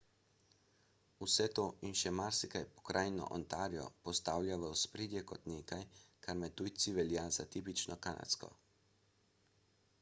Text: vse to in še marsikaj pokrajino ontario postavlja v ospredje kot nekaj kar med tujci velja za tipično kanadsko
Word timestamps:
vse 1.25 1.45
to 1.59 1.65
in 1.89 1.91
še 1.99 2.11
marsikaj 2.19 2.61
pokrajino 2.77 3.27
ontario 3.37 3.85
postavlja 4.07 4.57
v 4.63 4.69
ospredje 4.71 5.23
kot 5.33 5.47
nekaj 5.53 5.81
kar 6.27 6.41
med 6.45 6.59
tujci 6.63 6.97
velja 6.99 7.29
za 7.41 7.49
tipično 7.57 8.03
kanadsko 8.07 8.53